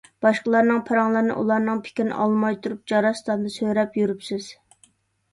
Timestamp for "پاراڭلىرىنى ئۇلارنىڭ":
0.85-1.81